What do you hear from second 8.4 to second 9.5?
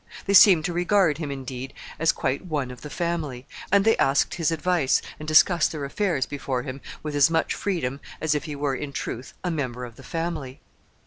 he were, in truth,